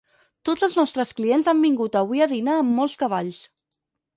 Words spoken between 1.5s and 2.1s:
han vingut